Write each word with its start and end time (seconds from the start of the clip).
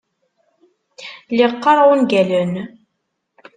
Lliɣ 1.31 1.51
qqareɣ 1.55 1.87
ungalen. 1.93 2.53